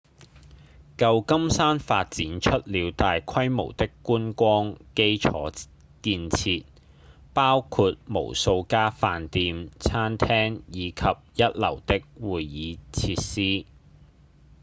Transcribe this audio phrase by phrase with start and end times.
[0.97, 5.51] 舊金山發展出了大規模的觀光基礎
[6.01, 6.65] 建設
[7.35, 11.03] 包括無數家飯店、餐廳以及
[11.35, 13.65] 一流的會議設施